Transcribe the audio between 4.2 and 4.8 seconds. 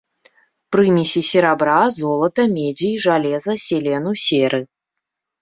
серы.